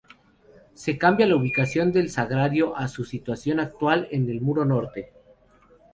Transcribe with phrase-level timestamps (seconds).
[0.73, 5.13] Se cambia la ubicación del sagrario a su situación actual en el muro norte.